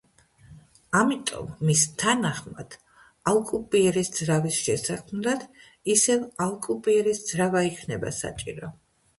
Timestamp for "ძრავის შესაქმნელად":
4.15-5.47